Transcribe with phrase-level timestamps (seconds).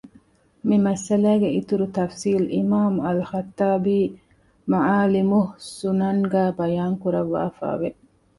[0.67, 3.97] މިމައްސަލައިގެ އިތުރު ތަފްޞީލު އިމާމު އަލްޚައްޠާބީ
[4.71, 7.89] މަޢާލިމުއް ސުނަންގައި ބަޔާންކުރަށްވާފައި ވެ